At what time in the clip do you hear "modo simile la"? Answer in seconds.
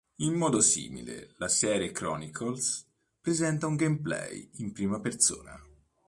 0.33-1.47